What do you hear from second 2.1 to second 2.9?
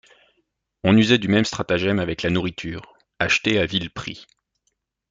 la nourriture,